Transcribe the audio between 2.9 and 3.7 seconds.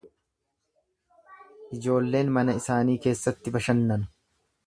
keessatti